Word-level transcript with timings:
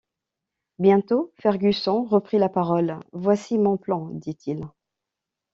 Bientôt 0.79 1.31
Fergusson 1.37 2.03
reprit 2.05 2.39
la 2.39 2.49
parole: 2.49 2.97
«Voici 3.13 3.59
mon 3.59 3.77
plan, 3.77 4.07
dit-il. 4.09 4.65